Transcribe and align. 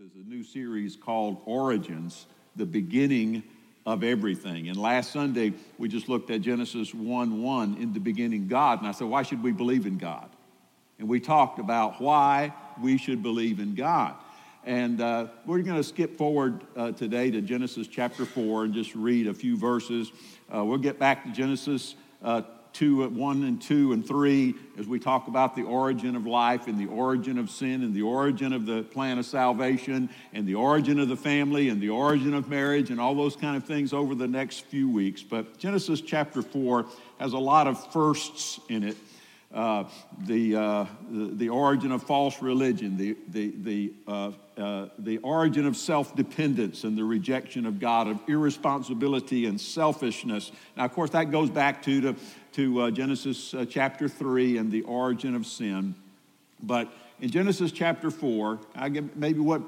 is 0.00 0.16
a 0.16 0.28
new 0.28 0.42
series 0.42 0.96
called 0.96 1.40
Origins, 1.44 2.26
the 2.56 2.66
beginning 2.66 3.44
of 3.86 4.02
everything. 4.02 4.68
And 4.68 4.76
last 4.76 5.12
Sunday, 5.12 5.52
we 5.78 5.86
just 5.86 6.08
looked 6.08 6.32
at 6.32 6.40
Genesis 6.40 6.92
1 6.92 7.40
1, 7.40 7.76
in 7.76 7.92
the 7.92 8.00
beginning, 8.00 8.48
God. 8.48 8.80
And 8.80 8.88
I 8.88 8.90
said, 8.90 9.06
why 9.06 9.22
should 9.22 9.40
we 9.40 9.52
believe 9.52 9.86
in 9.86 9.96
God? 9.96 10.28
And 10.98 11.08
we 11.08 11.20
talked 11.20 11.60
about 11.60 12.00
why 12.00 12.52
we 12.82 12.98
should 12.98 13.22
believe 13.22 13.60
in 13.60 13.76
God. 13.76 14.16
And 14.64 15.00
uh, 15.00 15.28
we're 15.46 15.62
going 15.62 15.76
to 15.76 15.84
skip 15.84 16.18
forward 16.18 16.64
uh, 16.74 16.90
today 16.90 17.30
to 17.30 17.40
Genesis 17.40 17.86
chapter 17.86 18.24
4 18.24 18.64
and 18.64 18.74
just 18.74 18.96
read 18.96 19.28
a 19.28 19.34
few 19.34 19.56
verses. 19.56 20.10
Uh, 20.52 20.64
we'll 20.64 20.78
get 20.78 20.98
back 20.98 21.22
to 21.22 21.30
Genesis 21.30 21.94
2, 22.74 23.08
1 23.08 23.44
and 23.44 23.62
2 23.62 23.92
and 23.92 24.06
3 24.06 24.54
as 24.78 24.86
we 24.86 24.98
talk 24.98 25.28
about 25.28 25.54
the 25.54 25.62
origin 25.62 26.16
of 26.16 26.26
life 26.26 26.66
and 26.66 26.78
the 26.78 26.86
origin 26.86 27.38
of 27.38 27.48
sin 27.48 27.82
and 27.82 27.94
the 27.94 28.02
origin 28.02 28.52
of 28.52 28.66
the 28.66 28.82
plan 28.82 29.18
of 29.18 29.24
salvation 29.24 30.10
and 30.32 30.46
the 30.46 30.56
origin 30.56 30.98
of 30.98 31.08
the 31.08 31.16
family 31.16 31.68
and 31.68 31.80
the 31.80 31.88
origin 31.88 32.34
of 32.34 32.48
marriage 32.48 32.90
and 32.90 33.00
all 33.00 33.14
those 33.14 33.36
kind 33.36 33.56
of 33.56 33.64
things 33.64 33.92
over 33.92 34.14
the 34.14 34.26
next 34.26 34.64
few 34.66 34.90
weeks. 34.90 35.22
But 35.22 35.56
Genesis 35.56 36.00
chapter 36.00 36.42
4 36.42 36.84
has 37.20 37.32
a 37.32 37.38
lot 37.38 37.68
of 37.68 37.92
firsts 37.92 38.60
in 38.68 38.82
it. 38.82 38.96
Uh, 39.54 39.84
the, 40.26 40.56
uh, 40.56 40.86
the, 41.12 41.30
the, 41.34 41.48
origin 41.48 41.92
of 41.92 42.02
false 42.02 42.42
religion, 42.42 42.96
the, 42.96 43.16
the, 43.28 43.54
the, 43.62 43.92
uh, 44.08 44.32
uh 44.58 44.88
the 44.98 45.18
origin 45.18 45.64
of 45.64 45.76
self 45.76 46.16
dependence 46.16 46.82
and 46.82 46.98
the 46.98 47.04
rejection 47.04 47.64
of 47.64 47.78
God, 47.78 48.08
of 48.08 48.18
irresponsibility 48.26 49.46
and 49.46 49.60
selfishness. 49.60 50.50
Now, 50.76 50.86
of 50.86 50.92
course, 50.92 51.10
that 51.10 51.30
goes 51.30 51.50
back 51.50 51.84
to, 51.84 52.00
to 52.00 52.16
to 52.54 52.82
uh, 52.82 52.90
Genesis 52.90 53.52
uh, 53.52 53.64
chapter 53.68 54.08
3 54.08 54.58
and 54.58 54.70
the 54.70 54.82
origin 54.82 55.34
of 55.34 55.44
sin. 55.44 55.94
But 56.62 56.88
in 57.20 57.30
Genesis 57.30 57.72
chapter 57.72 58.12
4, 58.12 58.60
I 58.76 58.88
maybe 58.88 59.40
what 59.40 59.62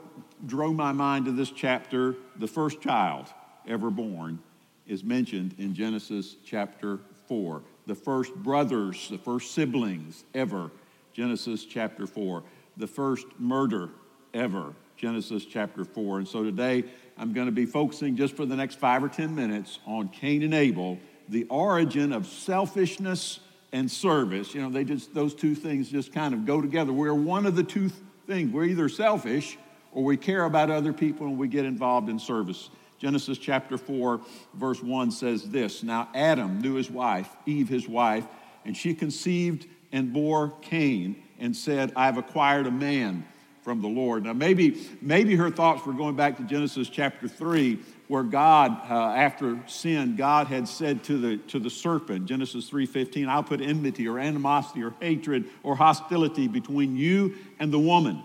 drove 0.47 0.77
my 0.77 0.93
mind 0.93 1.25
to 1.25 1.33
this 1.33 1.51
chapter, 1.51 2.15
the 2.37 2.47
first 2.47 2.81
child 2.81 3.27
ever 3.67 3.91
born 3.91 4.39
is 4.87 5.03
mentioned 5.03 5.57
in 5.59 5.75
Genesis 5.75 6.37
chapter 6.45 7.01
4. 7.27 7.61
The 7.87 7.95
first 7.97 8.33
brothers, 8.35 9.09
the 9.09 9.19
first 9.19 9.53
siblings 9.53 10.25
ever, 10.33 10.71
Genesis 11.13 11.65
chapter 11.65 12.07
4. 12.07 12.45
The 12.77 12.87
first 12.87 13.27
murder 13.39 13.91
ever, 14.33 14.75
Genesis 14.97 15.45
chapter 15.45 15.85
4. 15.85 16.19
And 16.19 16.29
so 16.29 16.45
today 16.45 16.85
I'm 17.19 17.33
going 17.33 17.47
to 17.47 17.53
be 17.53 17.67
focusing 17.67 18.17
just 18.17 18.37
for 18.37 18.47
the 18.47 18.55
next 18.55 18.79
five 18.79 19.03
or 19.03 19.09
10 19.09 19.35
minutes 19.35 19.81
on 19.87 20.09
Cain 20.09 20.45
and 20.45 20.55
Abel 20.55 21.01
the 21.29 21.45
origin 21.45 22.13
of 22.13 22.27
selfishness 22.27 23.41
and 23.73 23.91
service. 23.91 24.55
You 24.55 24.63
know, 24.63 24.71
they 24.71 24.85
just, 24.85 25.15
those 25.15 25.35
two 25.35 25.55
things 25.55 25.89
just 25.89 26.13
kind 26.13 26.35
of 26.35 26.47
go 26.47 26.61
together. 26.61 26.93
We're 26.93 27.15
one 27.15 27.47
of 27.47 27.57
the 27.57 27.65
two 27.65 27.91
things. 28.27 28.53
We're 28.53 28.65
either 28.65 28.89
selfish 28.89 29.59
or 29.93 30.05
we 30.05 30.17
care 30.17 30.45
about 30.45 30.71
other 30.71 30.93
people 30.93 31.27
and 31.27 31.39
we 31.39 31.49
get 31.49 31.65
involved 31.65 32.09
in 32.09 32.19
service. 32.19 32.71
Genesis 32.99 33.39
chapter 33.39 33.77
4, 33.77 34.21
verse 34.55 34.83
1 34.83 35.11
says 35.11 35.51
this 35.51 35.83
Now 35.83 36.09
Adam 36.15 36.61
knew 36.61 36.75
his 36.75 36.91
wife, 36.91 37.29
Eve 37.45 37.69
his 37.69 37.89
wife, 37.89 38.25
and 38.65 38.77
she 38.77 38.95
conceived 38.95 39.67
and 39.93 40.13
bore 40.13 40.53
Cain 40.63 41.23
and 41.39 41.55
said, 41.55 41.93
I've 41.95 42.17
acquired 42.17 42.67
a 42.67 42.71
man 42.71 43.27
from 43.63 43.83
the 43.83 43.89
Lord. 43.89 44.25
Now, 44.25 44.33
maybe, 44.33 44.81
maybe 45.03 45.35
her 45.37 45.51
thoughts 45.51 45.85
were 45.85 45.93
going 45.93 46.17
back 46.17 46.37
to 46.37 46.45
Genesis 46.45 46.89
chapter 46.89 47.29
3, 47.29 47.79
where 48.09 48.23
God, 48.23 48.79
uh, 48.89 48.95
after 48.95 49.59
sin, 49.67 50.17
God 50.17 50.47
had 50.47 50.69
said 50.69 51.03
to 51.05 51.19
the, 51.19 51.37
to 51.49 51.59
the 51.59 51.71
serpent, 51.71 52.27
Genesis 52.27 52.71
3.15, 52.71 53.29
I'll 53.29 53.43
put 53.43 53.61
enmity 53.61 54.07
or 54.07 54.19
animosity 54.19 54.83
or 54.83 54.95
hatred 55.01 55.47
or 55.63 55.77
hostility 55.77 56.47
between 56.47 56.97
you 56.97 57.35
and 57.59 57.73
the 57.73 57.79
woman, 57.79 58.23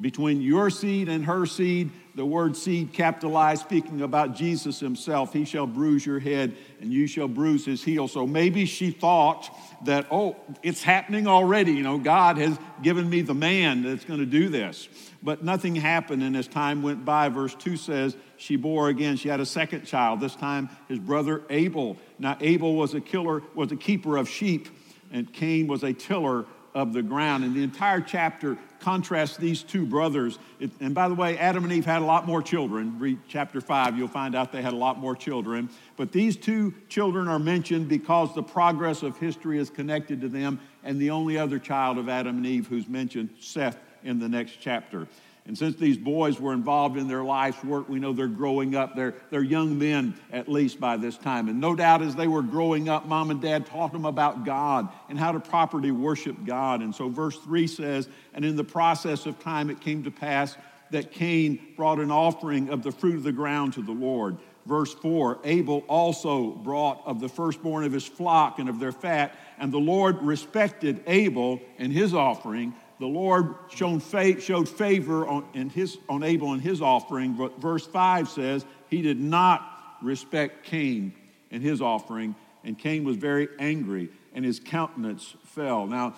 between 0.00 0.40
your 0.40 0.70
seed 0.70 1.08
and 1.08 1.24
her 1.26 1.44
seed, 1.46 1.90
the 2.14 2.24
word 2.24 2.56
seed 2.56 2.92
capitalized, 2.92 3.62
speaking 3.62 4.02
about 4.02 4.34
Jesus 4.34 4.80
himself. 4.80 5.32
He 5.32 5.44
shall 5.44 5.66
bruise 5.66 6.04
your 6.04 6.18
head 6.18 6.56
and 6.80 6.92
you 6.92 7.06
shall 7.06 7.28
bruise 7.28 7.64
his 7.64 7.84
heel. 7.84 8.08
So 8.08 8.26
maybe 8.26 8.64
she 8.64 8.90
thought 8.90 9.54
that, 9.84 10.06
oh, 10.10 10.36
it's 10.62 10.82
happening 10.82 11.26
already. 11.26 11.72
You 11.72 11.82
know, 11.82 11.98
God 11.98 12.38
has 12.38 12.58
given 12.82 13.08
me 13.08 13.20
the 13.20 13.34
man 13.34 13.82
that's 13.82 14.04
going 14.04 14.20
to 14.20 14.26
do 14.26 14.48
this. 14.48 14.88
But 15.22 15.44
nothing 15.44 15.76
happened, 15.76 16.22
and 16.22 16.34
as 16.34 16.48
time 16.48 16.82
went 16.82 17.04
by, 17.04 17.28
verse 17.28 17.54
2 17.54 17.76
says, 17.76 18.16
she 18.38 18.56
bore 18.56 18.88
again. 18.88 19.16
She 19.16 19.28
had 19.28 19.40
a 19.40 19.46
second 19.46 19.84
child, 19.84 20.20
this 20.20 20.34
time 20.34 20.70
his 20.88 20.98
brother 20.98 21.42
Abel. 21.50 21.98
Now, 22.18 22.38
Abel 22.40 22.74
was 22.74 22.94
a 22.94 23.02
killer, 23.02 23.42
was 23.54 23.70
a 23.70 23.76
keeper 23.76 24.16
of 24.16 24.30
sheep, 24.30 24.70
and 25.12 25.30
Cain 25.30 25.66
was 25.66 25.82
a 25.84 25.92
tiller 25.92 26.46
of 26.74 26.92
the 26.92 27.02
ground. 27.02 27.44
And 27.44 27.54
the 27.54 27.62
entire 27.62 28.00
chapter 28.00 28.56
contrasts 28.80 29.36
these 29.36 29.62
two 29.62 29.84
brothers. 29.84 30.38
It, 30.58 30.70
and 30.80 30.94
by 30.94 31.08
the 31.08 31.14
way, 31.14 31.38
Adam 31.38 31.64
and 31.64 31.72
Eve 31.72 31.84
had 31.84 32.02
a 32.02 32.04
lot 32.04 32.26
more 32.26 32.42
children. 32.42 32.98
Read 32.98 33.18
chapter 33.28 33.60
5, 33.60 33.96
you'll 33.96 34.08
find 34.08 34.34
out 34.34 34.52
they 34.52 34.62
had 34.62 34.72
a 34.72 34.76
lot 34.76 34.98
more 34.98 35.14
children. 35.14 35.68
But 35.96 36.12
these 36.12 36.36
two 36.36 36.74
children 36.88 37.28
are 37.28 37.38
mentioned 37.38 37.88
because 37.88 38.34
the 38.34 38.42
progress 38.42 39.02
of 39.02 39.16
history 39.18 39.58
is 39.58 39.70
connected 39.70 40.20
to 40.22 40.28
them. 40.28 40.60
And 40.82 40.98
the 40.98 41.10
only 41.10 41.36
other 41.36 41.58
child 41.58 41.98
of 41.98 42.08
Adam 42.08 42.38
and 42.38 42.46
Eve 42.46 42.66
who's 42.66 42.88
mentioned, 42.88 43.30
Seth, 43.38 43.78
in 44.02 44.18
the 44.18 44.28
next 44.28 44.58
chapter. 44.60 45.06
And 45.46 45.56
since 45.56 45.76
these 45.76 45.96
boys 45.96 46.38
were 46.38 46.52
involved 46.52 46.96
in 46.96 47.08
their 47.08 47.24
life's 47.24 47.64
work, 47.64 47.88
we 47.88 47.98
know 47.98 48.12
they're 48.12 48.28
growing 48.28 48.76
up. 48.76 48.94
They're, 48.94 49.14
they're 49.30 49.42
young 49.42 49.78
men, 49.78 50.14
at 50.32 50.48
least 50.48 50.78
by 50.78 50.96
this 50.96 51.16
time. 51.16 51.48
And 51.48 51.60
no 51.60 51.74
doubt 51.74 52.02
as 52.02 52.14
they 52.14 52.28
were 52.28 52.42
growing 52.42 52.88
up, 52.88 53.06
mom 53.06 53.30
and 53.30 53.40
dad 53.40 53.66
taught 53.66 53.92
them 53.92 54.04
about 54.04 54.44
God 54.44 54.88
and 55.08 55.18
how 55.18 55.32
to 55.32 55.40
properly 55.40 55.90
worship 55.90 56.36
God. 56.44 56.82
And 56.82 56.94
so 56.94 57.08
verse 57.08 57.36
3 57.38 57.66
says, 57.66 58.08
And 58.34 58.44
in 58.44 58.56
the 58.56 58.64
process 58.64 59.26
of 59.26 59.40
time 59.40 59.70
it 59.70 59.80
came 59.80 60.04
to 60.04 60.10
pass 60.10 60.56
that 60.90 61.12
Cain 61.12 61.58
brought 61.76 61.98
an 62.00 62.10
offering 62.10 62.68
of 62.68 62.82
the 62.82 62.92
fruit 62.92 63.16
of 63.16 63.22
the 63.22 63.32
ground 63.32 63.72
to 63.74 63.82
the 63.82 63.92
Lord. 63.92 64.36
Verse 64.66 64.92
4 64.94 65.38
Abel 65.44 65.84
also 65.88 66.50
brought 66.50 67.02
of 67.06 67.20
the 67.20 67.28
firstborn 67.28 67.84
of 67.84 67.92
his 67.92 68.06
flock 68.06 68.58
and 68.58 68.68
of 68.68 68.78
their 68.78 68.92
fat, 68.92 69.34
and 69.58 69.72
the 69.72 69.78
Lord 69.78 70.20
respected 70.22 71.02
Abel 71.06 71.60
and 71.78 71.92
his 71.92 72.14
offering 72.14 72.74
the 73.00 73.06
Lord 73.06 73.54
showed 73.70 74.02
favor 74.02 75.26
on, 75.26 75.46
in 75.54 75.70
his, 75.70 75.96
on 76.06 76.22
Abel 76.22 76.52
and 76.52 76.60
his 76.60 76.82
offering, 76.82 77.32
but 77.32 77.58
verse 77.58 77.86
5 77.86 78.28
says 78.28 78.66
he 78.90 79.00
did 79.00 79.18
not 79.18 79.96
respect 80.02 80.64
Cain 80.64 81.14
and 81.50 81.62
his 81.62 81.80
offering, 81.80 82.36
and 82.62 82.78
Cain 82.78 83.04
was 83.04 83.16
very 83.16 83.48
angry, 83.58 84.10
and 84.34 84.44
his 84.44 84.60
countenance 84.60 85.34
fell. 85.46 85.86
Now, 85.86 86.14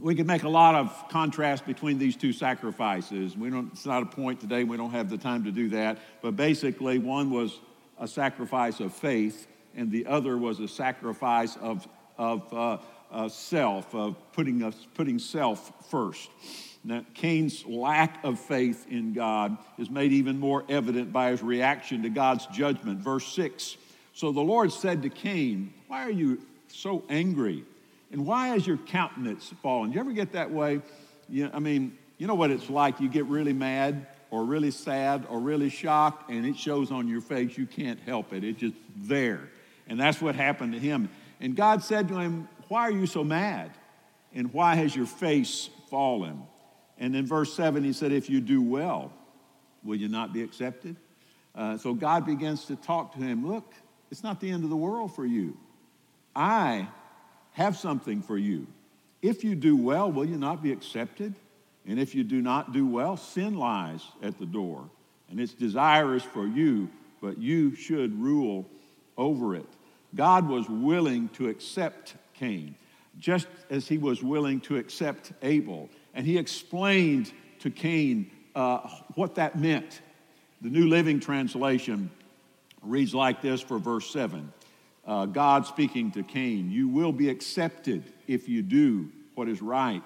we 0.00 0.16
could 0.16 0.26
make 0.26 0.42
a 0.42 0.48
lot 0.48 0.74
of 0.74 1.08
contrast 1.10 1.64
between 1.64 1.98
these 1.98 2.16
two 2.16 2.32
sacrifices. 2.32 3.36
We 3.36 3.48
don't, 3.48 3.70
it's 3.72 3.86
not 3.86 4.02
a 4.02 4.06
point 4.06 4.40
today, 4.40 4.64
we 4.64 4.76
don't 4.76 4.90
have 4.90 5.08
the 5.08 5.18
time 5.18 5.44
to 5.44 5.52
do 5.52 5.68
that, 5.70 5.98
but 6.22 6.34
basically, 6.34 6.98
one 6.98 7.30
was 7.30 7.56
a 8.00 8.08
sacrifice 8.08 8.80
of 8.80 8.92
faith, 8.92 9.46
and 9.76 9.92
the 9.92 10.06
other 10.06 10.36
was 10.36 10.58
a 10.58 10.66
sacrifice 10.66 11.56
of, 11.56 11.86
of 12.16 12.52
uh, 12.52 12.78
uh, 13.10 13.28
self, 13.28 13.94
of 13.94 14.16
putting, 14.32 14.62
us, 14.62 14.86
putting 14.94 15.18
self 15.18 15.72
first. 15.90 16.30
Now, 16.84 17.04
Cain's 17.14 17.66
lack 17.66 18.22
of 18.24 18.38
faith 18.38 18.86
in 18.88 19.12
God 19.12 19.56
is 19.78 19.90
made 19.90 20.12
even 20.12 20.38
more 20.38 20.64
evident 20.68 21.12
by 21.12 21.30
his 21.30 21.42
reaction 21.42 22.02
to 22.02 22.08
God's 22.08 22.46
judgment. 22.46 23.00
Verse 23.00 23.26
6 23.34 23.76
So 24.14 24.32
the 24.32 24.40
Lord 24.40 24.72
said 24.72 25.02
to 25.02 25.10
Cain, 25.10 25.72
Why 25.88 26.04
are 26.04 26.10
you 26.10 26.40
so 26.68 27.02
angry? 27.08 27.64
And 28.10 28.24
why 28.24 28.48
has 28.48 28.66
your 28.66 28.78
countenance 28.78 29.52
fallen? 29.62 29.90
Do 29.90 29.96
you 29.96 30.00
ever 30.00 30.12
get 30.12 30.32
that 30.32 30.50
way? 30.50 30.80
You, 31.28 31.50
I 31.52 31.58
mean, 31.58 31.98
you 32.16 32.26
know 32.26 32.34
what 32.34 32.50
it's 32.50 32.70
like? 32.70 33.00
You 33.00 33.08
get 33.08 33.26
really 33.26 33.52
mad 33.52 34.06
or 34.30 34.44
really 34.44 34.70
sad 34.70 35.26
or 35.28 35.40
really 35.40 35.70
shocked, 35.70 36.30
and 36.30 36.46
it 36.46 36.56
shows 36.56 36.90
on 36.90 37.08
your 37.08 37.20
face. 37.20 37.56
You 37.58 37.66
can't 37.66 38.00
help 38.00 38.32
it, 38.32 38.44
it's 38.44 38.60
just 38.60 38.74
there. 38.96 39.48
And 39.88 39.98
that's 39.98 40.20
what 40.20 40.34
happened 40.34 40.72
to 40.74 40.78
him. 40.78 41.08
And 41.40 41.56
God 41.56 41.82
said 41.82 42.08
to 42.08 42.18
him, 42.18 42.48
why 42.68 42.82
are 42.82 42.92
you 42.92 43.06
so 43.06 43.24
mad? 43.24 43.70
And 44.34 44.52
why 44.52 44.74
has 44.74 44.94
your 44.94 45.06
face 45.06 45.70
fallen? 45.88 46.42
And 46.98 47.16
in 47.16 47.26
verse 47.26 47.52
7, 47.54 47.82
he 47.82 47.92
said, 47.92 48.12
If 48.12 48.28
you 48.28 48.40
do 48.40 48.62
well, 48.62 49.12
will 49.82 49.96
you 49.96 50.08
not 50.08 50.32
be 50.32 50.42
accepted? 50.42 50.96
Uh, 51.54 51.78
so 51.78 51.94
God 51.94 52.26
begins 52.26 52.66
to 52.66 52.76
talk 52.76 53.14
to 53.14 53.18
him 53.18 53.46
Look, 53.46 53.74
it's 54.10 54.22
not 54.22 54.40
the 54.40 54.50
end 54.50 54.64
of 54.64 54.70
the 54.70 54.76
world 54.76 55.14
for 55.14 55.26
you. 55.26 55.56
I 56.34 56.88
have 57.52 57.76
something 57.76 58.22
for 58.22 58.38
you. 58.38 58.66
If 59.22 59.42
you 59.42 59.54
do 59.54 59.76
well, 59.76 60.10
will 60.10 60.24
you 60.24 60.36
not 60.38 60.62
be 60.62 60.72
accepted? 60.72 61.34
And 61.86 61.98
if 61.98 62.14
you 62.14 62.22
do 62.22 62.40
not 62.40 62.72
do 62.72 62.86
well, 62.86 63.16
sin 63.16 63.56
lies 63.56 64.02
at 64.22 64.38
the 64.38 64.46
door, 64.46 64.88
and 65.30 65.40
its 65.40 65.54
desire 65.54 66.14
is 66.14 66.22
for 66.22 66.46
you, 66.46 66.88
but 67.20 67.38
you 67.38 67.74
should 67.74 68.20
rule 68.20 68.68
over 69.16 69.56
it. 69.56 69.66
God 70.14 70.48
was 70.48 70.68
willing 70.68 71.28
to 71.30 71.48
accept 71.48 72.14
Cain, 72.38 72.74
just 73.18 73.48
as 73.70 73.88
he 73.88 73.98
was 73.98 74.22
willing 74.22 74.60
to 74.62 74.76
accept 74.76 75.32
Abel. 75.42 75.88
And 76.14 76.26
he 76.26 76.38
explained 76.38 77.32
to 77.60 77.70
Cain 77.70 78.30
uh, 78.54 78.88
what 79.14 79.34
that 79.36 79.58
meant. 79.58 80.00
The 80.62 80.70
New 80.70 80.88
Living 80.88 81.20
Translation 81.20 82.10
reads 82.82 83.14
like 83.14 83.42
this 83.42 83.60
for 83.60 83.78
verse 83.78 84.10
7 84.10 84.52
uh, 85.08 85.24
God 85.24 85.66
speaking 85.66 86.10
to 86.12 86.22
Cain, 86.22 86.70
You 86.70 86.86
will 86.86 87.12
be 87.12 87.30
accepted 87.30 88.04
if 88.26 88.46
you 88.46 88.62
do 88.62 89.10
what 89.34 89.48
is 89.48 89.62
right. 89.62 90.02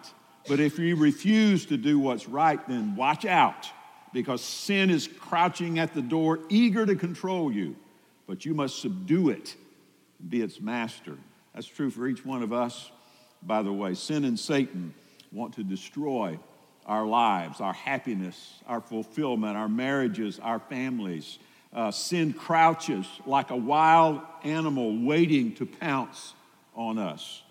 But 0.47 0.61
if 0.61 0.79
you 0.79 0.95
refuse 0.95 1.67
to 1.67 1.77
do 1.77 1.99
what's 1.99 2.29
right, 2.29 2.67
then 2.69 2.95
watch 2.95 3.25
out, 3.25 3.69
because 4.13 4.43
sin 4.43 4.91
is 4.91 5.09
crouching 5.09 5.81
at 5.81 5.93
the 5.93 6.03
door, 6.03 6.39
eager 6.49 6.87
to 6.87 6.95
control 6.95 7.53
you. 7.53 7.75
But 8.29 8.45
you 8.45 8.55
must 8.55 8.81
subdue 8.81 9.31
it, 9.31 9.57
be 10.29 10.41
its 10.41 10.61
master. 10.61 11.19
That's 11.55 11.67
true 11.67 11.91
for 11.91 12.07
each 12.07 12.25
one 12.25 12.43
of 12.43 12.53
us, 12.53 12.91
by 13.43 13.63
the 13.63 13.73
way. 13.73 13.95
Sin 13.95 14.25
and 14.25 14.39
Satan 14.39 14.95
want 15.33 15.55
to 15.55 15.65
destroy 15.65 16.39
our 16.87 17.07
lives, 17.07 17.61
our 17.61 17.73
happiness, 17.73 18.61
our 18.67 18.81
fulfillment, 18.81 19.57
our 19.57 19.69
marriages, 19.69 20.39
our 20.41 20.59
families. 20.59 21.39
Uh, 21.73 21.91
sin 21.91 22.33
crouches 22.33 23.07
like 23.27 23.51
a 23.51 23.57
wild 23.57 24.21
animal 24.45 25.05
waiting 25.05 25.55
to 25.55 25.67
pounce 25.67 26.35
on 26.75 26.99
us. 26.99 27.43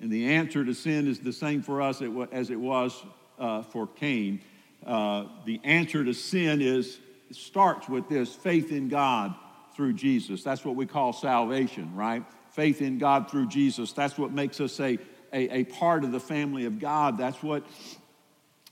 And 0.00 0.10
the 0.10 0.32
answer 0.34 0.64
to 0.64 0.74
sin 0.74 1.06
is 1.06 1.20
the 1.20 1.32
same 1.32 1.62
for 1.62 1.80
us 1.80 2.02
as 2.32 2.50
it 2.50 2.58
was 2.58 3.02
uh, 3.38 3.62
for 3.62 3.86
Cain. 3.86 4.40
Uh, 4.84 5.26
the 5.44 5.60
answer 5.62 6.04
to 6.04 6.12
sin 6.12 6.60
is 6.60 6.98
starts 7.30 7.88
with 7.88 8.08
this 8.08 8.34
faith 8.34 8.72
in 8.72 8.88
God 8.88 9.34
through 9.74 9.94
Jesus. 9.94 10.42
That's 10.42 10.64
what 10.64 10.76
we 10.76 10.86
call 10.86 11.12
salvation, 11.12 11.94
right? 11.94 12.24
Faith 12.52 12.82
in 12.82 12.98
God 12.98 13.30
through 13.30 13.48
Jesus. 13.48 13.92
That's 13.92 14.18
what 14.18 14.30
makes 14.30 14.60
us 14.60 14.78
a, 14.80 14.98
a, 15.32 15.60
a 15.60 15.64
part 15.64 16.04
of 16.04 16.12
the 16.12 16.20
family 16.20 16.66
of 16.66 16.78
God. 16.78 17.16
That's 17.18 17.42
what 17.42 17.64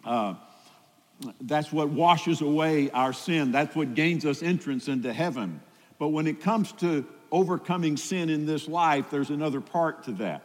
uh, 0.05 0.35
that's 1.43 1.71
what 1.71 1.91
washes 1.91 2.41
away 2.41 2.91
our 2.91 3.13
sin. 3.13 3.53
That's 3.53 3.77
what 3.77 3.95
gains 3.95 4.25
us 4.25 4.43
entrance 4.43 4.89
into 4.89 5.13
heaven. 5.13 5.61
But 5.99 6.09
when 6.09 6.27
it 6.27 6.41
comes 6.41 6.73
to 6.73 7.07
overcoming 7.31 7.97
sin 7.97 8.31
in 8.31 8.47
this 8.47 8.67
life, 8.67 9.11
there's 9.11 9.31
another 9.31 9.61
part 9.61 10.05
to 10.05 10.13
that. 10.13 10.43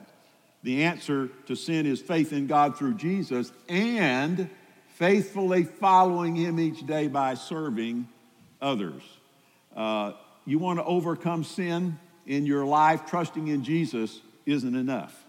The 0.64 0.84
answer 0.84 1.30
to 1.48 1.56
sin 1.56 1.86
is 1.86 2.02
faith 2.02 2.34
in 2.34 2.48
God 2.48 2.78
through 2.78 2.96
Jesus 2.96 3.52
and 3.70 4.50
faithfully 4.96 5.64
following 5.64 6.36
Him 6.36 6.60
each 6.60 6.86
day 6.86 7.08
by 7.08 7.36
serving 7.36 8.08
others. 8.62 9.04
Uh, 9.76 10.14
you 10.46 10.60
want 10.60 10.80
to 10.80 10.86
overcome 10.86 11.44
sin 11.44 12.00
in 12.26 12.46
your 12.46 12.66
life, 12.66 13.06
trusting 13.06 13.48
in 13.48 13.64
Jesus 13.64 14.22
isn't 14.46 14.76
enough. 14.76 15.26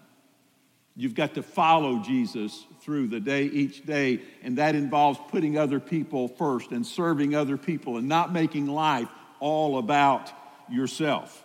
You've 0.95 1.15
got 1.15 1.35
to 1.35 1.43
follow 1.43 1.99
Jesus 1.99 2.65
through 2.81 3.09
the 3.09 3.19
day, 3.19 3.43
each 3.43 3.85
day, 3.85 4.21
and 4.41 4.57
that 4.57 4.73
involves 4.73 5.19
putting 5.29 5.57
other 5.57 5.79
people 5.79 6.27
first 6.27 6.71
and 6.71 6.85
serving 6.85 7.35
other 7.35 7.57
people 7.57 7.97
and 7.97 8.07
not 8.07 8.33
making 8.33 8.67
life 8.67 9.07
all 9.39 9.77
about 9.77 10.31
yourself. 10.69 11.43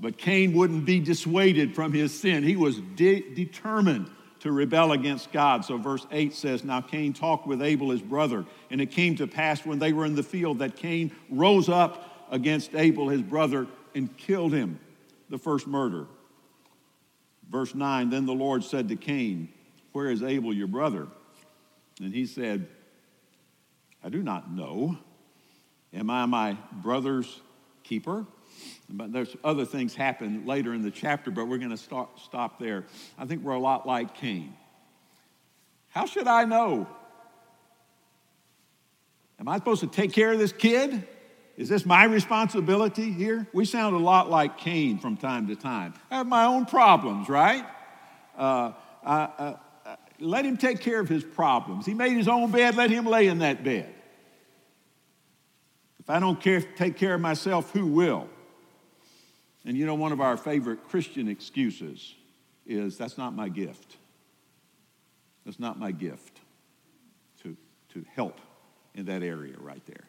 But 0.00 0.16
Cain 0.16 0.54
wouldn't 0.54 0.86
be 0.86 1.00
dissuaded 1.00 1.74
from 1.74 1.92
his 1.92 2.18
sin. 2.18 2.42
He 2.42 2.56
was 2.56 2.80
de- 2.96 3.34
determined 3.34 4.10
to 4.40 4.52
rebel 4.52 4.92
against 4.92 5.32
God. 5.32 5.64
So, 5.64 5.78
verse 5.78 6.06
8 6.10 6.34
says, 6.34 6.64
Now 6.64 6.80
Cain 6.80 7.12
talked 7.12 7.46
with 7.46 7.62
Abel, 7.62 7.90
his 7.90 8.02
brother, 8.02 8.44
and 8.70 8.80
it 8.80 8.90
came 8.90 9.16
to 9.16 9.26
pass 9.26 9.64
when 9.64 9.78
they 9.78 9.92
were 9.92 10.04
in 10.04 10.14
the 10.14 10.22
field 10.22 10.58
that 10.58 10.76
Cain 10.76 11.12
rose 11.30 11.68
up 11.68 12.26
against 12.30 12.74
Abel, 12.74 13.08
his 13.08 13.22
brother, 13.22 13.66
and 13.94 14.14
killed 14.16 14.52
him, 14.52 14.80
the 15.28 15.38
first 15.38 15.66
murder. 15.66 16.06
Verse 17.48 17.74
9 17.74 18.10
Then 18.10 18.26
the 18.26 18.32
Lord 18.32 18.64
said 18.64 18.88
to 18.88 18.96
Cain, 18.96 19.48
Where 19.92 20.10
is 20.10 20.22
Abel 20.22 20.52
your 20.52 20.66
brother? 20.66 21.06
And 22.00 22.12
he 22.12 22.26
said, 22.26 22.66
I 24.02 24.08
do 24.08 24.22
not 24.22 24.50
know. 24.50 24.98
Am 25.92 26.10
I 26.10 26.26
my 26.26 26.56
brother's 26.72 27.40
keeper? 27.84 28.26
But 28.88 29.12
there's 29.12 29.34
other 29.42 29.64
things 29.64 29.94
happen 29.94 30.44
later 30.44 30.74
in 30.74 30.82
the 30.82 30.90
chapter, 30.90 31.30
but 31.30 31.46
we're 31.46 31.58
going 31.58 31.70
to 31.70 31.76
start, 31.76 32.08
stop 32.22 32.58
there. 32.58 32.84
I 33.18 33.24
think 33.24 33.42
we're 33.42 33.52
a 33.52 33.60
lot 33.60 33.86
like 33.86 34.14
Cain. 34.14 34.54
How 35.88 36.06
should 36.06 36.26
I 36.26 36.44
know? 36.44 36.88
Am 39.38 39.48
I 39.48 39.56
supposed 39.56 39.80
to 39.80 39.86
take 39.86 40.12
care 40.12 40.32
of 40.32 40.38
this 40.38 40.52
kid? 40.52 41.06
Is 41.56 41.68
this 41.68 41.86
my 41.86 42.04
responsibility 42.04 43.12
here? 43.12 43.46
We 43.52 43.64
sound 43.64 43.94
a 43.94 43.98
lot 43.98 44.28
like 44.28 44.58
Cain 44.58 44.98
from 44.98 45.16
time 45.16 45.46
to 45.48 45.56
time. 45.56 45.94
I 46.10 46.16
have 46.16 46.26
my 46.26 46.46
own 46.46 46.66
problems, 46.66 47.28
right? 47.28 47.64
Uh, 48.36 48.72
uh, 49.04 49.08
uh, 49.08 49.56
let 50.18 50.44
him 50.44 50.56
take 50.56 50.80
care 50.80 50.98
of 50.98 51.08
his 51.08 51.22
problems. 51.22 51.86
He 51.86 51.94
made 51.94 52.12
his 52.12 52.26
own 52.26 52.50
bed, 52.50 52.76
let 52.76 52.90
him 52.90 53.06
lay 53.06 53.28
in 53.28 53.38
that 53.38 53.62
bed. 53.62 53.94
If 56.00 56.10
I 56.10 56.18
don't 56.18 56.40
care, 56.40 56.60
take 56.60 56.96
care 56.96 57.14
of 57.14 57.20
myself, 57.20 57.70
who 57.70 57.86
will? 57.86 58.28
And 59.64 59.76
you 59.76 59.86
know, 59.86 59.94
one 59.94 60.12
of 60.12 60.20
our 60.20 60.36
favorite 60.36 60.88
Christian 60.88 61.28
excuses 61.28 62.14
is 62.66 62.98
that's 62.98 63.16
not 63.16 63.34
my 63.34 63.48
gift. 63.48 63.96
That's 65.44 65.60
not 65.60 65.78
my 65.78 65.92
gift 65.92 66.40
to, 67.42 67.56
to 67.92 68.04
help 68.14 68.40
in 68.94 69.06
that 69.06 69.22
area 69.22 69.54
right 69.58 69.84
there. 69.86 70.04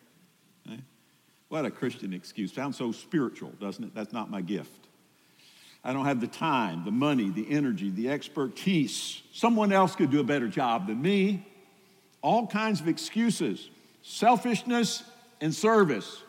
What 1.56 1.64
a 1.64 1.72
Christian 1.72 2.12
excuse. 2.12 2.52
Sounds 2.52 2.76
so 2.76 2.92
spiritual, 2.92 3.50
doesn't 3.62 3.82
it? 3.82 3.96
That's 3.96 4.12
not 4.12 4.30
my 4.30 4.42
gift. 4.42 4.90
I 5.86 5.94
don't 5.94 6.04
have 6.04 6.20
the 6.20 6.28
time, 6.28 6.84
the 6.84 6.92
money, 6.92 7.30
the 7.30 7.50
energy, 7.50 7.90
the 7.90 8.10
expertise. 8.10 9.22
Someone 9.32 9.72
else 9.72 9.96
could 9.96 10.12
do 10.12 10.20
a 10.20 10.24
better 10.26 10.50
job 10.50 10.88
than 10.88 11.02
me. 11.02 11.48
All 12.22 12.46
kinds 12.46 12.82
of 12.82 12.90
excuses. 12.90 13.70
Selfishness 14.02 15.04
and 15.40 15.56
service, 15.56 16.24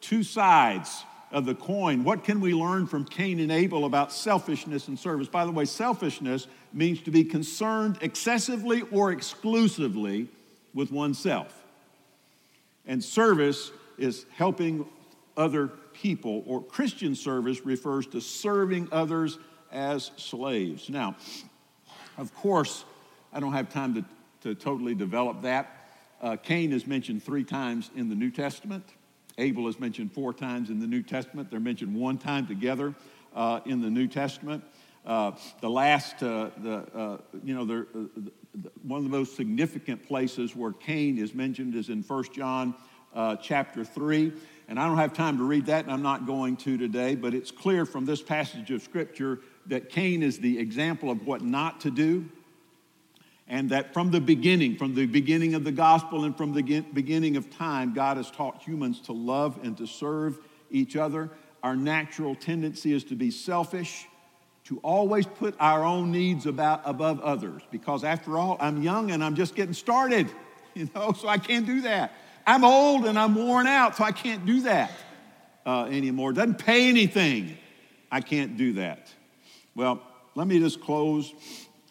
two 0.00 0.22
sides 0.22 1.04
of 1.30 1.44
the 1.44 1.54
coin. 1.54 2.02
What 2.02 2.24
can 2.24 2.40
we 2.40 2.54
learn 2.54 2.86
from 2.86 3.04
Cain 3.04 3.38
and 3.38 3.52
Abel 3.52 3.84
about 3.84 4.14
selfishness 4.14 4.88
and 4.88 4.98
service? 4.98 5.28
By 5.28 5.44
the 5.44 5.52
way, 5.52 5.66
selfishness 5.66 6.46
means 6.72 7.02
to 7.02 7.10
be 7.10 7.22
concerned 7.22 7.98
excessively 8.00 8.80
or 8.90 9.12
exclusively 9.12 10.28
with 10.72 10.90
oneself. 10.90 11.54
And 12.86 13.04
service 13.04 13.72
is 14.00 14.26
helping 14.34 14.86
other 15.36 15.68
people, 15.68 16.42
or 16.46 16.62
Christian 16.62 17.14
service 17.14 17.64
refers 17.64 18.06
to 18.08 18.20
serving 18.20 18.88
others 18.90 19.38
as 19.70 20.10
slaves. 20.16 20.88
Now, 20.88 21.16
of 22.18 22.34
course, 22.34 22.84
I 23.32 23.40
don't 23.40 23.52
have 23.52 23.72
time 23.72 23.94
to, 23.94 24.04
to 24.42 24.54
totally 24.54 24.94
develop 24.94 25.42
that. 25.42 25.76
Uh, 26.20 26.36
Cain 26.36 26.72
is 26.72 26.86
mentioned 26.86 27.22
three 27.22 27.44
times 27.44 27.90
in 27.94 28.08
the 28.08 28.14
New 28.14 28.30
Testament. 28.30 28.84
Abel 29.38 29.68
is 29.68 29.78
mentioned 29.78 30.12
four 30.12 30.34
times 30.34 30.68
in 30.70 30.80
the 30.80 30.86
New 30.86 31.02
Testament. 31.02 31.50
They're 31.50 31.60
mentioned 31.60 31.94
one 31.94 32.18
time 32.18 32.46
together 32.46 32.94
uh, 33.34 33.60
in 33.64 33.80
the 33.80 33.88
New 33.88 34.06
Testament. 34.06 34.64
Uh, 35.06 35.32
the 35.60 35.70
last, 35.70 36.22
uh, 36.22 36.50
the, 36.58 36.76
uh, 36.94 37.18
you 37.42 37.54
know, 37.54 37.64
the, 37.64 37.86
the, 38.54 38.70
one 38.82 38.98
of 38.98 39.04
the 39.04 39.16
most 39.16 39.36
significant 39.36 40.06
places 40.06 40.54
where 40.54 40.72
Cain 40.72 41.16
is 41.16 41.32
mentioned 41.32 41.74
is 41.74 41.88
in 41.88 42.02
1 42.02 42.24
John 42.34 42.74
uh, 43.14 43.36
chapter 43.36 43.84
3. 43.84 44.32
And 44.68 44.78
I 44.78 44.86
don't 44.86 44.98
have 44.98 45.12
time 45.12 45.38
to 45.38 45.44
read 45.44 45.66
that, 45.66 45.84
and 45.84 45.92
I'm 45.92 46.02
not 46.02 46.26
going 46.26 46.56
to 46.58 46.78
today, 46.78 47.16
but 47.16 47.34
it's 47.34 47.50
clear 47.50 47.84
from 47.84 48.04
this 48.04 48.22
passage 48.22 48.70
of 48.70 48.82
Scripture 48.82 49.40
that 49.66 49.88
Cain 49.88 50.22
is 50.22 50.38
the 50.38 50.58
example 50.58 51.10
of 51.10 51.26
what 51.26 51.42
not 51.42 51.80
to 51.80 51.90
do. 51.90 52.24
And 53.48 53.70
that 53.70 53.92
from 53.92 54.12
the 54.12 54.20
beginning, 54.20 54.76
from 54.76 54.94
the 54.94 55.06
beginning 55.06 55.54
of 55.54 55.64
the 55.64 55.72
gospel 55.72 56.24
and 56.24 56.36
from 56.36 56.52
the 56.52 56.82
beginning 56.92 57.36
of 57.36 57.50
time, 57.50 57.92
God 57.92 58.16
has 58.16 58.30
taught 58.30 58.62
humans 58.62 59.00
to 59.02 59.12
love 59.12 59.58
and 59.64 59.76
to 59.78 59.88
serve 59.88 60.38
each 60.70 60.94
other. 60.94 61.30
Our 61.64 61.74
natural 61.74 62.36
tendency 62.36 62.92
is 62.92 63.02
to 63.04 63.16
be 63.16 63.32
selfish, 63.32 64.06
to 64.64 64.78
always 64.84 65.26
put 65.26 65.56
our 65.58 65.82
own 65.82 66.12
needs 66.12 66.46
about, 66.46 66.82
above 66.84 67.20
others, 67.22 67.62
because 67.72 68.04
after 68.04 68.38
all, 68.38 68.56
I'm 68.60 68.82
young 68.82 69.10
and 69.10 69.22
I'm 69.22 69.34
just 69.34 69.56
getting 69.56 69.74
started, 69.74 70.30
you 70.74 70.88
know, 70.94 71.12
so 71.12 71.26
I 71.26 71.38
can't 71.38 71.66
do 71.66 71.80
that. 71.80 72.12
I'm 72.46 72.64
old 72.64 73.06
and 73.06 73.18
I'm 73.18 73.34
worn 73.34 73.66
out, 73.66 73.96
so 73.96 74.04
I 74.04 74.12
can't 74.12 74.44
do 74.46 74.62
that 74.62 74.90
uh, 75.66 75.84
anymore. 75.84 76.32
Doesn't 76.32 76.58
pay 76.58 76.88
anything. 76.88 77.56
I 78.10 78.20
can't 78.20 78.56
do 78.56 78.74
that. 78.74 79.12
Well, 79.74 80.02
let 80.34 80.46
me 80.46 80.58
just 80.58 80.80
close. 80.80 81.32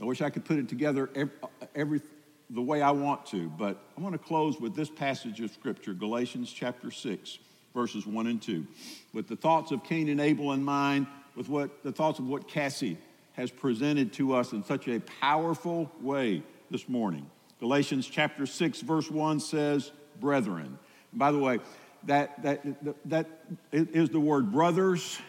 I 0.02 0.06
wish 0.06 0.22
I 0.22 0.30
could 0.30 0.46
put 0.46 0.58
it 0.58 0.70
together 0.70 1.10
every, 1.16 1.32
every 1.76 2.02
the 2.50 2.62
way 2.62 2.82
I 2.82 2.92
want 2.92 3.26
to, 3.28 3.50
but 3.50 3.78
I 3.98 4.02
want 4.02 4.14
to 4.14 4.20
close 4.20 4.60
with 4.60 4.76
this 4.76 4.90
passage 4.90 5.40
of 5.40 5.52
Scripture, 5.52 5.94
Galatians 5.94 6.52
chapter 6.52 6.90
6, 6.90 7.38
verses 7.76 8.08
1 8.08 8.28
and 8.28 8.42
2, 8.42 8.66
with 9.14 9.28
the 9.28 9.36
thoughts 9.36 9.72
of 9.72 9.84
Cain 9.84 10.10
and 10.10 10.20
Abel 10.20 10.54
in 10.54 10.64
mind, 10.64 11.06
with 11.36 11.48
what 11.48 11.84
the 11.84 11.92
thoughts 11.92 12.18
of 12.18 12.28
what 12.28 12.48
Cassie 12.48 12.98
has 13.34 13.52
presented 13.52 14.12
to 14.14 14.34
us 14.34 14.52
in 14.52 14.64
such 14.64 14.88
a 14.88 15.00
powerful 15.22 15.92
way 16.02 16.42
this 16.72 16.90
morning. 16.90 17.30
Galatians 17.60 18.08
chapter 18.08 18.46
6, 18.46 18.82
verse 18.82 19.12
1 19.12 19.40
says, 19.40 19.92
brethren. 20.20 20.78
By 21.14 21.32
the 21.32 21.40
way, 21.40 21.60
that, 22.06 22.42
that, 22.44 23.10
that 23.10 23.28
is 23.72 24.10
the 24.10 24.20
word 24.20 24.52
brothers, 24.52 25.20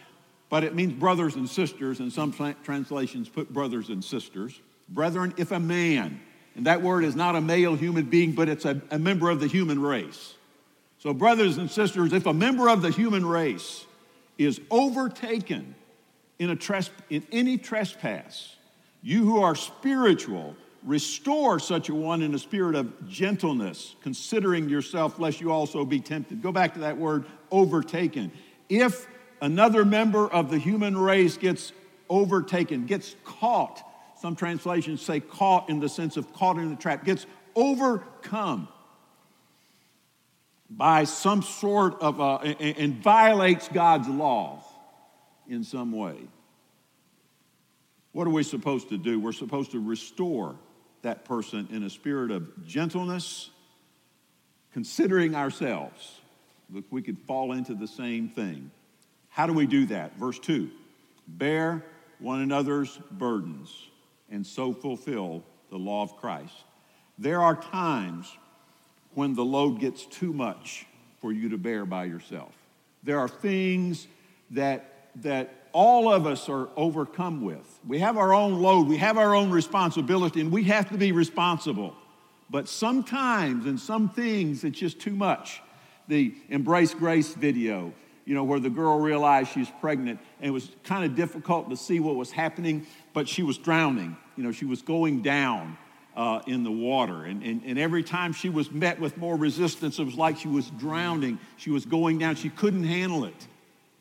but 0.49 0.63
it 0.63 0.75
means 0.75 0.93
brothers 0.93 1.35
and 1.35 1.49
sisters, 1.49 1.99
and 1.99 2.11
some 2.11 2.33
translations 2.63 3.29
put 3.29 3.51
brothers 3.51 3.89
and 3.89 4.03
sisters. 4.03 4.59
Brethren, 4.89 5.33
if 5.37 5.51
a 5.51 5.59
man, 5.59 6.19
and 6.55 6.65
that 6.65 6.81
word 6.81 7.03
is 7.03 7.15
not 7.15 7.35
a 7.35 7.41
male 7.41 7.75
human 7.75 8.05
being, 8.05 8.33
but 8.33 8.49
it's 8.49 8.65
a, 8.65 8.81
a 8.91 8.99
member 8.99 9.29
of 9.29 9.39
the 9.39 9.47
human 9.47 9.81
race. 9.81 10.35
So, 10.99 11.13
brothers 11.13 11.57
and 11.57 11.71
sisters, 11.71 12.13
if 12.13 12.25
a 12.25 12.33
member 12.33 12.69
of 12.69 12.81
the 12.81 12.91
human 12.91 13.25
race 13.25 13.85
is 14.37 14.61
overtaken 14.69 15.75
in, 16.37 16.49
a 16.49 16.55
tres- 16.55 16.91
in 17.09 17.25
any 17.31 17.57
trespass, 17.57 18.55
you 19.01 19.23
who 19.23 19.41
are 19.41 19.55
spiritual 19.55 20.55
restore 20.83 21.59
such 21.59 21.89
a 21.89 21.95
one 21.95 22.21
in 22.21 22.33
a 22.33 22.39
spirit 22.39 22.75
of 22.75 23.07
gentleness, 23.07 23.95
considering 24.01 24.69
yourself, 24.69 25.19
lest 25.19 25.39
you 25.39 25.51
also 25.51 25.85
be 25.85 25.99
tempted. 25.99 26.41
Go 26.41 26.51
back 26.51 26.73
to 26.73 26.79
that 26.81 26.97
word, 26.97 27.25
overtaken. 27.51 28.31
If 28.69 29.07
another 29.41 29.85
member 29.85 30.27
of 30.27 30.49
the 30.49 30.57
human 30.57 30.97
race 30.97 31.37
gets 31.37 31.71
overtaken, 32.09 32.85
gets 32.85 33.15
caught, 33.23 33.83
some 34.19 34.35
translations 34.35 35.01
say 35.01 35.19
caught 35.19 35.69
in 35.69 35.79
the 35.79 35.89
sense 35.89 36.17
of 36.17 36.33
caught 36.33 36.57
in 36.57 36.69
the 36.69 36.75
trap, 36.75 37.05
gets 37.05 37.25
overcome 37.55 38.67
by 40.69 41.03
some 41.03 41.41
sort 41.41 42.01
of, 42.01 42.21
uh, 42.21 42.37
and, 42.37 42.77
and 42.77 43.03
violates 43.03 43.67
God's 43.67 44.07
laws 44.07 44.63
in 45.47 45.63
some 45.63 45.91
way. 45.91 46.15
What 48.13 48.27
are 48.27 48.31
we 48.31 48.43
supposed 48.43 48.89
to 48.89 48.97
do? 48.97 49.19
We're 49.19 49.31
supposed 49.31 49.71
to 49.71 49.79
restore 49.79 50.55
that 51.01 51.25
person 51.25 51.67
in 51.71 51.83
a 51.83 51.89
spirit 51.89 52.31
of 52.31 52.65
gentleness, 52.65 53.49
considering 54.73 55.35
ourselves. 55.35 56.19
Look, 56.71 56.85
we 56.89 57.01
could 57.01 57.17
fall 57.19 57.51
into 57.53 57.73
the 57.73 57.87
same 57.87 58.29
thing. 58.29 58.71
How 59.29 59.47
do 59.47 59.53
we 59.53 59.65
do 59.65 59.85
that? 59.87 60.17
Verse 60.17 60.39
2 60.39 60.69
Bear 61.27 61.83
one 62.19 62.41
another's 62.41 62.99
burdens 63.11 63.87
and 64.29 64.45
so 64.45 64.73
fulfill 64.73 65.43
the 65.69 65.77
law 65.77 66.03
of 66.03 66.15
Christ. 66.17 66.53
There 67.17 67.41
are 67.41 67.55
times 67.55 68.31
when 69.13 69.35
the 69.35 69.43
load 69.43 69.79
gets 69.79 70.05
too 70.05 70.33
much 70.33 70.85
for 71.19 71.31
you 71.31 71.49
to 71.49 71.57
bear 71.57 71.85
by 71.85 72.05
yourself. 72.05 72.53
There 73.03 73.19
are 73.19 73.27
things 73.27 74.07
that, 74.51 74.90
that 75.17 75.53
all 75.73 76.11
of 76.11 76.27
us 76.27 76.49
are 76.49 76.69
overcome 76.75 77.41
with. 77.41 77.79
We 77.87 77.99
have 77.99 78.17
our 78.17 78.33
own 78.33 78.61
load, 78.61 78.87
we 78.87 78.97
have 78.97 79.17
our 79.17 79.33
own 79.35 79.51
responsibility, 79.51 80.41
and 80.41 80.51
we 80.51 80.63
have 80.65 80.89
to 80.89 80.97
be 80.97 81.11
responsible. 81.11 81.95
But 82.49 82.67
sometimes, 82.67 83.65
in 83.65 83.77
some 83.77 84.09
things, 84.09 84.63
it's 84.63 84.77
just 84.77 84.99
too 84.99 85.15
much. 85.15 85.61
The 86.07 86.35
Embrace 86.49 86.93
Grace 86.93 87.33
video, 87.33 87.93
you 88.25 88.35
know, 88.35 88.43
where 88.43 88.59
the 88.59 88.69
girl 88.69 88.99
realized 88.99 89.51
she's 89.51 89.71
pregnant, 89.79 90.19
and 90.39 90.49
it 90.49 90.51
was 90.51 90.69
kind 90.83 91.05
of 91.05 91.15
difficult 91.15 91.69
to 91.69 91.77
see 91.77 91.99
what 92.01 92.15
was 92.15 92.31
happening, 92.31 92.85
but 93.13 93.29
she 93.29 93.43
was 93.43 93.57
drowning. 93.57 94.17
You 94.35 94.43
know, 94.43 94.51
she 94.51 94.65
was 94.65 94.81
going 94.81 95.21
down 95.21 95.77
uh, 96.15 96.41
in 96.45 96.63
the 96.63 96.71
water. 96.71 97.23
And, 97.23 97.41
and, 97.43 97.61
and 97.65 97.79
every 97.79 98.03
time 98.03 98.33
she 98.33 98.49
was 98.49 98.71
met 98.71 98.99
with 98.99 99.17
more 99.17 99.37
resistance, 99.37 99.99
it 99.99 100.03
was 100.03 100.15
like 100.15 100.37
she 100.37 100.49
was 100.49 100.69
drowning. 100.71 101.39
She 101.57 101.69
was 101.69 101.85
going 101.85 102.19
down. 102.19 102.35
She 102.35 102.49
couldn't 102.49 102.83
handle 102.83 103.23
it 103.25 103.47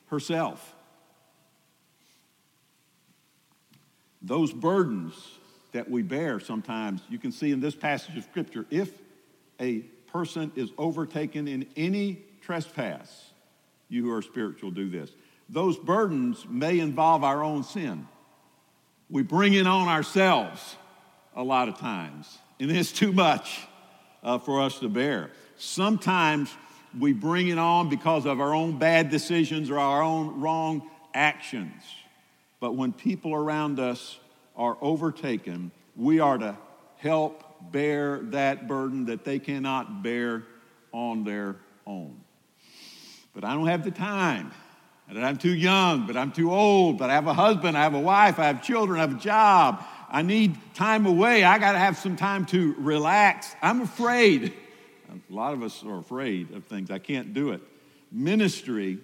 herself. 0.09 0.75
Those 4.23 4.53
burdens 4.53 5.15
that 5.73 5.91
we 5.91 6.03
bear 6.03 6.41
sometimes, 6.41 7.00
you 7.09 7.19
can 7.19 7.33
see 7.33 7.53
in 7.53 7.61
this 7.61 7.75
passage 7.75 8.17
of 8.17 8.25
Scripture, 8.25 8.67
if 8.71 8.93
a 9.61 9.81
person 10.12 10.53
is 10.57 10.71
overtaken 10.79 11.47
in 11.47 11.67
any 11.77 12.23
trespass, 12.43 13.31
you 13.89 14.05
who 14.05 14.12
are 14.12 14.23
spiritual 14.23 14.71
do 14.71 14.89
this. 14.89 15.11
Those 15.49 15.77
burdens 15.79 16.47
may 16.49 16.79
involve 16.79 17.25
our 17.25 17.43
own 17.43 17.65
sin. 17.65 18.07
We 19.09 19.23
bring 19.23 19.55
it 19.55 19.67
on 19.67 19.89
ourselves 19.89 20.77
a 21.35 21.43
lot 21.43 21.69
of 21.69 21.79
times, 21.79 22.39
and 22.59 22.71
it's 22.77 22.93
too 22.93 23.12
much 23.12 23.67
uh, 24.23 24.39
for 24.39 24.61
us 24.61 24.79
to 24.81 24.89
bear. 24.89 25.31
Sometimes 25.57 26.55
we 26.99 27.12
bring 27.12 27.49
it 27.49 27.59
on 27.59 27.89
because 27.89 28.27
of 28.27 28.41
our 28.41 28.55
own 28.55 28.79
bad 28.79 29.11
decisions 29.11 29.71
or 29.71 29.79
our 29.79 30.03
own 30.03 30.41
wrong 30.41 30.89
actions. 31.15 31.83
But 32.61 32.76
when 32.76 32.93
people 32.93 33.35
around 33.35 33.81
us 33.81 34.19
are 34.55 34.76
overtaken, 34.81 35.73
we 35.97 36.21
are 36.21 36.38
to 36.38 36.57
help 36.99 37.73
bear 37.73 38.19
that 38.19 38.69
burden 38.69 39.07
that 39.07 39.25
they 39.25 39.38
cannot 39.38 40.02
bear 40.02 40.45
on 40.93 41.25
their 41.25 41.57
own. 41.87 42.21
But 43.35 43.45
I 43.45 43.55
don't 43.55 43.67
have 43.67 43.85
the 43.85 43.90
time. 43.90 44.52
And 45.09 45.25
I'm 45.25 45.38
too 45.38 45.55
young, 45.55 46.07
but 46.07 46.17
I'm 46.17 46.31
too 46.31 46.52
old, 46.52 46.99
but 46.99 47.11
I 47.11 47.14
have 47.14 47.26
a 47.26 47.35
husband, 47.35 47.76
I 47.76 47.83
have 47.83 47.95
a 47.95 48.00
wife, 48.00 48.38
I 48.38 48.45
have 48.45 48.62
children, 48.62 48.99
I 48.99 49.02
have 49.02 49.17
a 49.17 49.21
job. 49.21 49.85
I 50.09 50.23
need 50.23 50.57
time 50.75 51.07
away. 51.07 51.43
I 51.43 51.59
got 51.59 51.73
to 51.73 51.79
have 51.79 51.97
some 51.97 52.17
time 52.17 52.47
to 52.47 52.75
relax. 52.79 53.55
I'm 53.62 53.81
afraid. 53.81 54.52
A 55.09 55.35
lot 55.35 55.52
of 55.52 55.62
us 55.62 55.83
are 55.85 55.99
afraid 55.99 56.52
of 56.52 56.64
things. 56.64 56.90
I 56.90 56.99
can't 56.99 57.35
do 57.35 57.50
it. 57.50 57.61
Ministry 58.12 58.99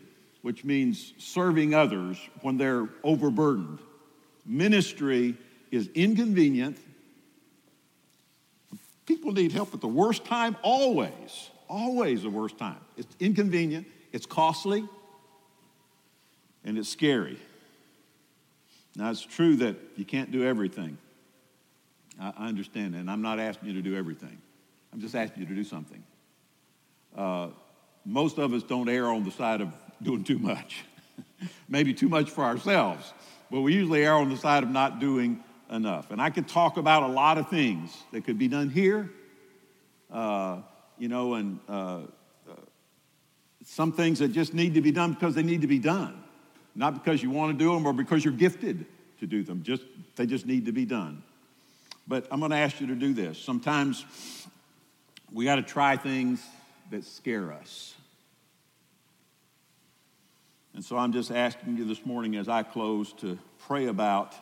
which 0.47 0.65
means 0.65 1.13
serving 1.19 1.75
others 1.75 2.17
when 2.41 2.57
they're 2.57 2.89
overburdened. 3.03 3.81
Ministry 4.45 5.37
is 5.73 5.89
inconvenient. 5.93 6.79
People 9.07 9.33
need 9.33 9.51
help 9.51 9.75
at 9.75 9.81
the 9.81 9.89
worst 9.89 10.25
time, 10.25 10.57
always, 10.63 11.51
always 11.69 12.23
the 12.23 12.31
worst 12.31 12.59
time. 12.59 12.79
It's 12.97 13.13
inconvenient, 13.19 13.89
it's 14.13 14.25
costly, 14.25 14.89
and 16.65 16.79
it's 16.79 16.91
scary. 16.91 17.41
Now, 18.95 19.11
it's 19.11 19.23
true 19.23 19.57
that 19.57 19.75
you 19.97 20.05
can't 20.05 20.31
do 20.31 20.45
everything. 20.45 20.97
I, 22.21 22.47
understand 22.47 22.95
and 22.95 23.11
I'm 23.11 23.21
not 23.21 23.41
asking 23.41 23.71
you 23.71 23.75
to 23.75 23.83
do 23.83 23.97
everything. 23.97 24.39
I'm 24.93 25.01
just 25.01 25.17
asking 25.17 25.43
you 25.43 25.49
to 25.49 25.55
do 25.57 25.65
something. 25.65 26.05
Uh, 27.17 27.49
most 28.05 28.39
of 28.39 28.53
us 28.53 28.63
don't 28.63 28.89
err 28.89 29.07
on 29.07 29.25
the 29.25 29.33
side 29.33 29.61
of 29.61 29.73
doing 30.03 30.25
too 30.25 30.39
much. 30.39 30.85
Maybe 31.69 31.95
too 31.95 32.09
much 32.09 32.31
for 32.31 32.45
ourselves, 32.45 33.13
but 33.51 33.61
we 33.61 33.75
usually 33.75 34.05
err 34.05 34.15
on 34.15 34.31
the 34.31 34.37
side 34.37 34.63
of 34.63 34.71
not 34.71 34.99
doing 35.01 35.43
enough. 35.71 36.11
And 36.11 36.21
I 36.21 36.31
could 36.31 36.49
talk 36.49 36.77
about 36.77 37.03
a 37.03 37.09
lot 37.09 37.39
of 37.39 37.49
things 37.49 37.97
that 38.13 38.25
could 38.25 38.39
be 38.39 38.49
done 38.49 38.71
here, 38.71 39.11
uh, 40.11 40.59
you 40.99 41.09
know, 41.09 41.35
and 41.35 41.59
uh, 41.69 41.73
uh, 41.73 42.55
some 43.65 43.93
things 43.93 44.21
that 44.21 44.29
just 44.29 44.55
need 44.55 44.75
to 44.75 44.81
be 44.81 44.93
done 44.93 45.13
because 45.13 45.35
they 45.35 45.43
need 45.43 45.63
to 45.63 45.67
be 45.67 45.79
done, 45.79 46.23
not 46.75 46.95
because 46.95 47.23
you 47.23 47.31
want 47.31 47.57
to 47.57 47.65
do 47.65 47.73
them 47.73 47.87
or 47.87 47.93
because 47.93 48.25
you're 48.25 48.35
gifted 48.35 48.87
to 49.21 49.27
do 49.27 49.43
them. 49.43 49.63
Just 49.63 49.83
they 50.17 50.27
just 50.27 50.47
need 50.47 50.67
to 50.67 50.73
be 50.73 50.85
done. 50.85 51.23
But 52.09 52.27
I'm 52.31 52.39
going 52.39 52.53
to 52.53 52.57
ask 52.57 52.81
you 52.81 52.87
to 52.89 52.95
do 52.95 53.13
this. 53.13 53.39
Sometimes 53.39 54.05
we 55.33 55.45
got 55.45 55.57
to 55.57 55.63
try 55.63 55.97
things 55.97 56.41
that 56.91 57.05
scare 57.05 57.53
us. 57.53 57.95
And 60.77 60.85
so 60.85 60.99
I'm 60.99 61.11
just 61.11 61.31
asking 61.31 61.79
you 61.79 61.87
this 61.87 62.05
morning 62.05 62.37
as 62.37 62.51
I 62.51 62.63
close 62.63 63.15
to 63.15 63.39
pray 63.61 63.87
about 63.87 64.35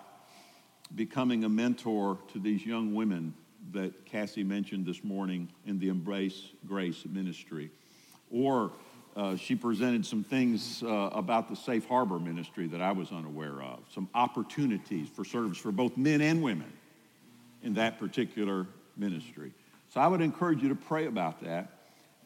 becoming 0.97 1.45
a 1.45 1.49
mentor 1.49 2.19
to 2.33 2.41
these 2.41 2.67
young 2.67 2.93
women 2.93 3.35
that 3.71 4.05
Cassie 4.05 4.43
mentioned 4.43 4.85
this 4.85 5.05
morning 5.05 5.49
in 5.65 5.79
the 5.79 5.91
Embrace 5.91 6.49
Grace 6.67 7.05
ministry. 7.09 7.71
Or 8.33 8.73
uh, 9.15 9.37
she 9.37 9.55
presented 9.55 10.05
some 10.05 10.25
things 10.25 10.83
uh, 10.83 11.11
about 11.13 11.49
the 11.49 11.55
Safe 11.55 11.87
Harbor 11.87 12.19
ministry 12.19 12.67
that 12.67 12.83
I 12.83 12.91
was 12.91 13.13
unaware 13.13 13.63
of, 13.63 13.85
some 13.95 14.09
opportunities 14.13 15.09
for 15.09 15.25
service 15.25 15.59
for 15.59 15.71
both 15.71 15.97
men 15.97 16.21
and 16.21 16.43
women 16.43 16.73
in 17.63 17.75
that 17.75 18.01
particular 18.01 18.67
ministry. 18.97 19.53
So 19.89 20.01
I 20.01 20.09
would 20.09 20.21
encourage 20.21 20.65
you 20.65 20.71
to 20.71 20.75
pray 20.75 21.07
about 21.07 21.45
that 21.45 21.71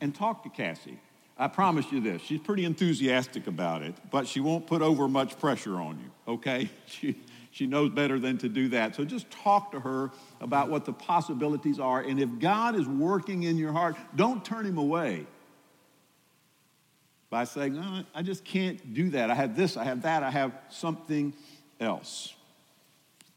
and 0.00 0.14
talk 0.14 0.44
to 0.44 0.48
Cassie. 0.48 0.98
I 1.38 1.46
promise 1.46 1.92
you 1.92 2.00
this, 2.00 2.20
she's 2.22 2.40
pretty 2.40 2.64
enthusiastic 2.64 3.46
about 3.46 3.82
it, 3.82 3.94
but 4.10 4.26
she 4.26 4.40
won't 4.40 4.66
put 4.66 4.82
over 4.82 5.06
much 5.06 5.38
pressure 5.38 5.76
on 5.76 5.98
you, 5.98 6.32
okay? 6.34 6.68
She, 6.86 7.16
she 7.50 7.66
knows 7.66 7.90
better 7.90 8.18
than 8.18 8.38
to 8.38 8.48
do 8.48 8.68
that. 8.68 8.94
So 8.94 9.04
just 9.04 9.30
talk 9.30 9.72
to 9.72 9.80
her 9.80 10.10
about 10.40 10.68
what 10.68 10.84
the 10.84 10.92
possibilities 10.92 11.78
are. 11.78 12.00
And 12.00 12.20
if 12.20 12.28
God 12.38 12.76
is 12.76 12.86
working 12.86 13.44
in 13.44 13.56
your 13.56 13.72
heart, 13.72 13.96
don't 14.14 14.44
turn 14.44 14.66
him 14.66 14.78
away 14.78 15.26
by 17.30 17.44
saying, 17.44 17.78
oh, 17.78 18.02
I 18.14 18.22
just 18.22 18.44
can't 18.44 18.94
do 18.94 19.10
that. 19.10 19.30
I 19.30 19.34
have 19.34 19.56
this, 19.56 19.76
I 19.76 19.84
have 19.84 20.02
that, 20.02 20.22
I 20.22 20.30
have 20.30 20.52
something 20.70 21.34
else. 21.80 22.34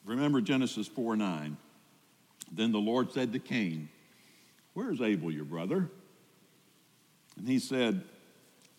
Remember 0.06 0.42
Genesis 0.42 0.88
4 0.88 1.16
9. 1.16 1.58
Then 2.52 2.72
the 2.72 2.80
Lord 2.80 3.12
said 3.12 3.32
to 3.34 3.40
Cain, 3.40 3.90
Where's 4.74 5.02
Abel, 5.02 5.32
your 5.32 5.46
brother? 5.46 5.90
And 7.38 7.48
he 7.48 7.60
said, 7.60 8.04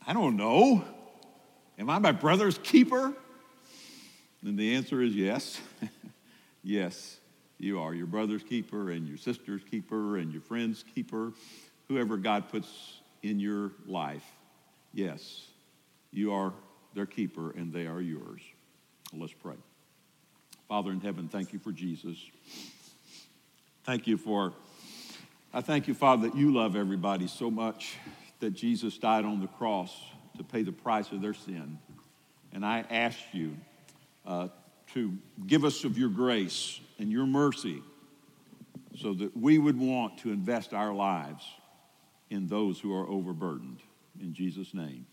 I 0.06 0.12
don't 0.12 0.36
know. 0.36 0.84
Am 1.78 1.88
I 1.88 1.98
my 1.98 2.12
brother's 2.12 2.58
keeper? 2.58 3.12
And 4.44 4.58
the 4.58 4.74
answer 4.74 5.00
is 5.00 5.14
yes. 5.14 5.60
yes, 6.64 7.18
you 7.58 7.80
are 7.80 7.94
your 7.94 8.06
brother's 8.06 8.42
keeper 8.42 8.90
and 8.90 9.06
your 9.06 9.16
sister's 9.16 9.62
keeper 9.62 10.16
and 10.16 10.32
your 10.32 10.42
friend's 10.42 10.84
keeper, 10.94 11.32
whoever 11.88 12.16
God 12.16 12.48
puts 12.48 13.00
in 13.22 13.38
your 13.38 13.72
life. 13.86 14.24
Yes, 14.92 15.46
you 16.10 16.32
are 16.32 16.52
their 16.94 17.06
keeper 17.06 17.52
and 17.52 17.72
they 17.72 17.86
are 17.86 18.00
yours. 18.00 18.42
Let's 19.12 19.32
pray. 19.32 19.56
Father 20.68 20.90
in 20.90 21.00
heaven, 21.00 21.28
thank 21.28 21.52
you 21.52 21.58
for 21.58 21.70
Jesus. 21.70 22.16
Thank 23.84 24.06
you 24.06 24.16
for, 24.16 24.52
I 25.52 25.60
thank 25.60 25.86
you, 25.86 25.94
Father, 25.94 26.28
that 26.28 26.36
you 26.36 26.52
love 26.52 26.76
everybody 26.76 27.26
so 27.26 27.50
much 27.50 27.96
that 28.42 28.54
Jesus 28.54 28.98
died 28.98 29.24
on 29.24 29.40
the 29.40 29.46
cross 29.46 29.96
to 30.36 30.42
pay 30.42 30.62
the 30.62 30.72
price 30.72 31.12
of 31.12 31.22
their 31.22 31.32
sin. 31.32 31.78
And 32.52 32.66
I 32.66 32.84
ask 32.90 33.18
you 33.30 33.56
uh, 34.26 34.48
to 34.94 35.16
give 35.46 35.64
us 35.64 35.84
of 35.84 35.96
your 35.96 36.08
grace 36.08 36.80
and 36.98 37.10
your 37.10 37.24
mercy 37.24 37.80
so 38.98 39.14
that 39.14 39.36
we 39.36 39.58
would 39.58 39.78
want 39.78 40.18
to 40.18 40.32
invest 40.32 40.74
our 40.74 40.92
lives 40.92 41.44
in 42.30 42.48
those 42.48 42.80
who 42.80 42.92
are 42.92 43.08
overburdened. 43.08 43.78
In 44.20 44.34
Jesus' 44.34 44.74
name. 44.74 45.06